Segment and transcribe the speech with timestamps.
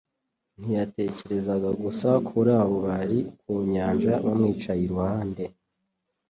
[0.59, 5.43] ntiyatekerezaga gusa kuri abo bari ku nyanja bamwicaye iruhande,